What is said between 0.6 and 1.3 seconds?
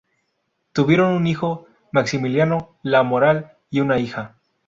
Tuvieron un